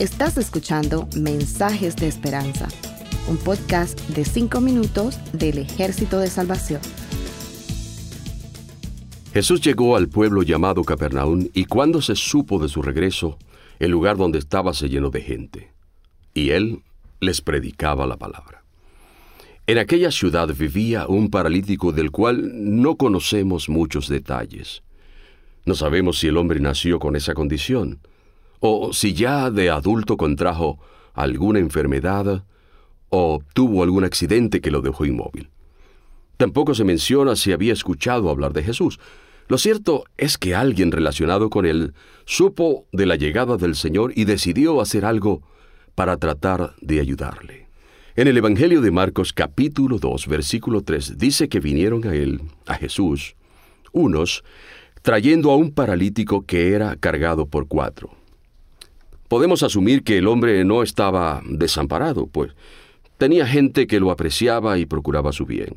[0.00, 2.68] Estás escuchando Mensajes de Esperanza,
[3.28, 6.80] un podcast de 5 minutos del Ejército de Salvación.
[9.34, 13.36] Jesús llegó al pueblo llamado Capernaum y cuando se supo de su regreso,
[13.78, 15.70] el lugar donde estaba se llenó de gente.
[16.32, 16.80] Y él
[17.20, 18.64] les predicaba la palabra.
[19.66, 24.82] En aquella ciudad vivía un paralítico del cual no conocemos muchos detalles.
[25.66, 28.00] No sabemos si el hombre nació con esa condición,
[28.60, 30.78] o si ya de adulto contrajo
[31.14, 32.44] alguna enfermedad
[33.08, 35.50] o tuvo algún accidente que lo dejó inmóvil.
[36.36, 38.98] Tampoco se menciona si había escuchado hablar de Jesús.
[39.48, 41.92] Lo cierto es que alguien relacionado con él
[42.24, 45.42] supo de la llegada del Señor y decidió hacer algo
[45.94, 47.66] para tratar de ayudarle.
[48.16, 52.74] En el Evangelio de Marcos capítulo 2 versículo 3 dice que vinieron a él, a
[52.74, 53.34] Jesús,
[53.92, 54.44] unos,
[55.02, 58.19] trayendo a un paralítico que era cargado por cuatro.
[59.30, 62.50] Podemos asumir que el hombre no estaba desamparado, pues
[63.16, 65.76] tenía gente que lo apreciaba y procuraba su bien.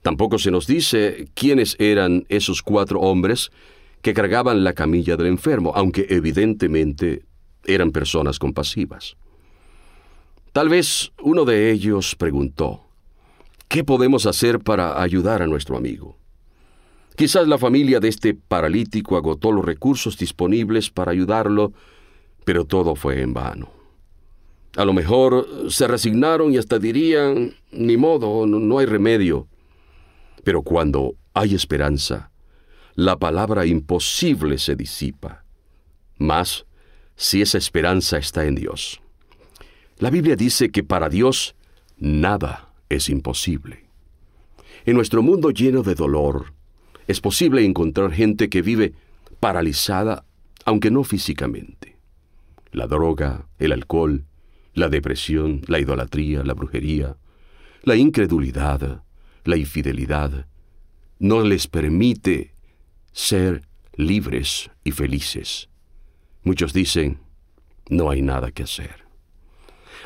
[0.00, 3.50] Tampoco se nos dice quiénes eran esos cuatro hombres
[4.00, 7.26] que cargaban la camilla del enfermo, aunque evidentemente
[7.66, 9.18] eran personas compasivas.
[10.54, 12.80] Tal vez uno de ellos preguntó,
[13.68, 16.16] ¿qué podemos hacer para ayudar a nuestro amigo?
[17.14, 21.74] Quizás la familia de este paralítico agotó los recursos disponibles para ayudarlo
[22.46, 23.68] pero todo fue en vano.
[24.76, 29.48] A lo mejor se resignaron y hasta dirían, ni modo, no hay remedio.
[30.44, 32.30] Pero cuando hay esperanza,
[32.94, 35.44] la palabra imposible se disipa.
[36.18, 36.66] Más
[37.16, 39.00] si esa esperanza está en Dios.
[39.98, 41.56] La Biblia dice que para Dios
[41.98, 43.86] nada es imposible.
[44.84, 46.52] En nuestro mundo lleno de dolor,
[47.08, 48.92] es posible encontrar gente que vive
[49.40, 50.24] paralizada,
[50.64, 51.95] aunque no físicamente
[52.76, 54.26] la droga, el alcohol,
[54.74, 57.16] la depresión, la idolatría, la brujería,
[57.82, 59.02] la incredulidad,
[59.44, 60.46] la infidelidad,
[61.18, 62.52] no les permite
[63.12, 63.62] ser
[63.94, 65.70] libres y felices.
[66.42, 67.20] Muchos dicen,
[67.88, 69.06] no hay nada que hacer.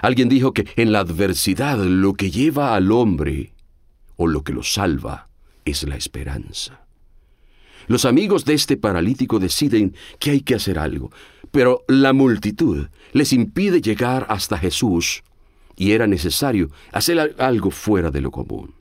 [0.01, 3.53] Alguien dijo que en la adversidad lo que lleva al hombre
[4.15, 5.29] o lo que lo salva
[5.65, 6.87] es la esperanza.
[7.89, 11.11] Los amigos de este paralítico deciden que hay que hacer algo,
[11.51, 15.23] pero la multitud les impide llegar hasta Jesús
[15.77, 18.75] y era necesario hacer algo fuera de lo común.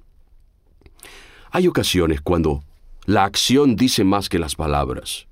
[1.52, 2.64] Hay ocasiones cuando
[3.06, 5.28] la acción dice más que las palabras.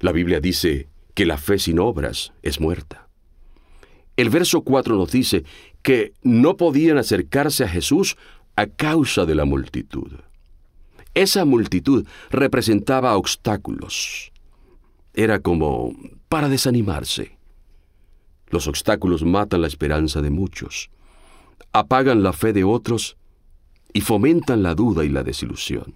[0.00, 3.08] La Biblia dice que la fe sin obras es muerta.
[4.16, 5.44] El verso 4 nos dice
[5.82, 8.16] que no podían acercarse a Jesús
[8.56, 10.12] a causa de la multitud.
[11.14, 14.32] Esa multitud representaba obstáculos.
[15.14, 15.94] Era como
[16.28, 17.36] para desanimarse.
[18.48, 20.90] Los obstáculos matan la esperanza de muchos,
[21.72, 23.16] apagan la fe de otros
[23.92, 25.94] y fomentan la duda y la desilusión.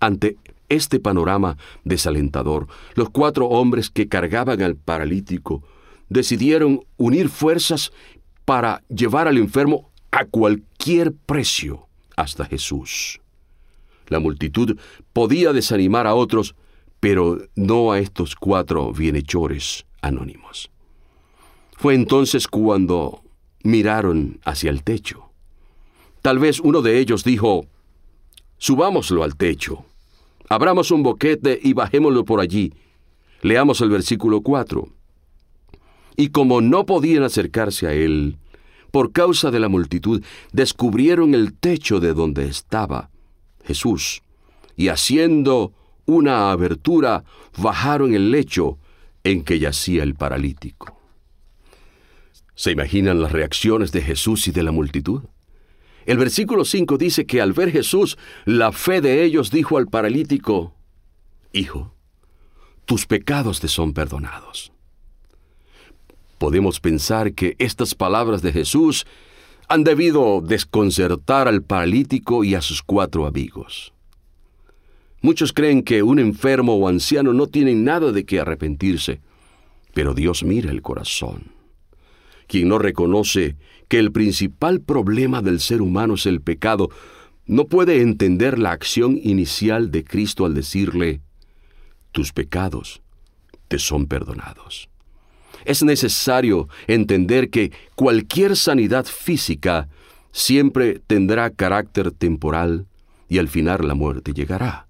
[0.00, 0.36] Ante
[0.68, 5.62] este panorama desalentador, los cuatro hombres que cargaban al paralítico
[6.08, 7.92] decidieron unir fuerzas
[8.44, 13.20] para llevar al enfermo a cualquier precio hasta Jesús.
[14.08, 14.78] La multitud
[15.12, 16.54] podía desanimar a otros,
[17.00, 20.70] pero no a estos cuatro bienhechores anónimos.
[21.72, 23.22] Fue entonces cuando
[23.62, 25.30] miraron hacia el techo.
[26.22, 27.66] Tal vez uno de ellos dijo,
[28.58, 29.84] Subámoslo al techo,
[30.48, 32.72] abramos un boquete y bajémoslo por allí.
[33.42, 34.88] Leamos el versículo 4.
[36.16, 38.38] Y como no podían acercarse a él,
[38.90, 43.10] por causa de la multitud, descubrieron el techo de donde estaba
[43.64, 44.22] Jesús,
[44.76, 45.72] y haciendo
[46.06, 47.24] una abertura,
[47.58, 48.78] bajaron el lecho
[49.24, 50.98] en que yacía el paralítico.
[52.54, 55.22] ¿Se imaginan las reacciones de Jesús y de la multitud?
[56.06, 60.72] El versículo 5 dice que al ver Jesús, la fe de ellos dijo al paralítico,
[61.52, 61.92] Hijo,
[62.84, 64.72] tus pecados te son perdonados.
[66.38, 69.06] Podemos pensar que estas palabras de Jesús
[69.68, 73.92] han debido desconcertar al paralítico y a sus cuatro amigos.
[75.22, 79.20] Muchos creen que un enfermo o anciano no tiene nada de qué arrepentirse,
[79.94, 81.52] pero Dios mira el corazón.
[82.46, 83.56] Quien no reconoce
[83.88, 86.90] que el principal problema del ser humano es el pecado,
[87.46, 91.20] no puede entender la acción inicial de Cristo al decirle,
[92.12, 93.02] tus pecados
[93.68, 94.88] te son perdonados.
[95.64, 99.88] Es necesario entender que cualquier sanidad física
[100.32, 102.86] siempre tendrá carácter temporal
[103.28, 104.85] y al final la muerte llegará.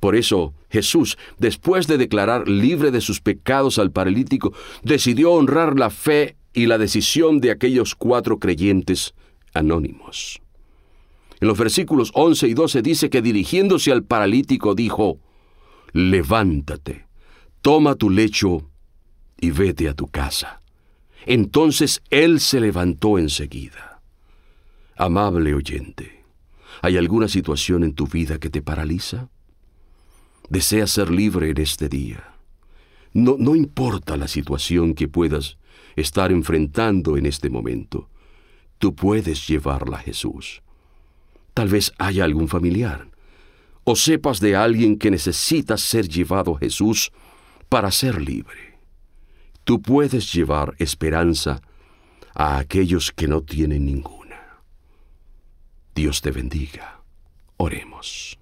[0.00, 4.52] Por eso Jesús, después de declarar libre de sus pecados al paralítico,
[4.82, 9.14] decidió honrar la fe y la decisión de aquellos cuatro creyentes
[9.54, 10.40] anónimos.
[11.40, 15.18] En los versículos 11 y 12 dice que dirigiéndose al paralítico dijo,
[15.92, 17.06] Levántate,
[17.62, 18.68] toma tu lecho
[19.40, 20.62] y vete a tu casa.
[21.26, 24.00] Entonces él se levantó enseguida.
[24.96, 26.24] Amable oyente,
[26.82, 29.28] ¿hay alguna situación en tu vida que te paraliza?
[30.48, 32.34] ¿Deseas ser libre en este día?
[33.12, 35.58] No, no importa la situación que puedas
[35.96, 38.08] estar enfrentando en este momento,
[38.78, 40.62] tú puedes llevarla a Jesús.
[41.54, 43.08] Tal vez haya algún familiar,
[43.84, 47.10] o sepas de alguien que necesita ser llevado a Jesús
[47.68, 48.78] para ser libre.
[49.64, 51.60] Tú puedes llevar esperanza
[52.34, 54.62] a aquellos que no tienen ninguna.
[55.94, 57.02] Dios te bendiga.
[57.56, 58.37] Oremos.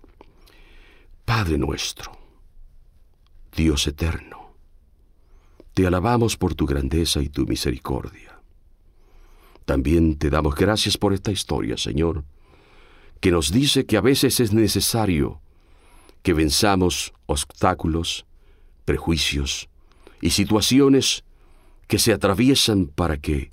[1.38, 2.12] Padre nuestro,
[3.54, 4.54] Dios eterno,
[5.74, 8.40] te alabamos por tu grandeza y tu misericordia.
[9.66, 12.24] También te damos gracias por esta historia, Señor,
[13.20, 15.42] que nos dice que a veces es necesario
[16.22, 18.24] que venzamos obstáculos,
[18.86, 19.68] prejuicios
[20.22, 21.22] y situaciones
[21.86, 23.52] que se atraviesan para que